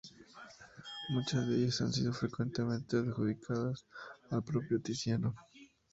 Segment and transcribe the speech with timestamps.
[1.09, 3.85] Muchas de ellas han sido frecuentemente adjudicadas
[4.31, 5.35] al propio Tiziano.